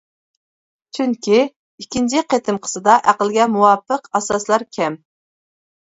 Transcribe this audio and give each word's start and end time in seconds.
چۈنكى، 0.97 1.41
ئىككىنچى 1.83 2.23
قېتىمقىسىدا 2.35 2.97
ئەقىلگە 3.13 3.47
مۇۋاپىق 3.57 4.11
ئاساسلار 4.21 4.69
كەم. 4.79 4.97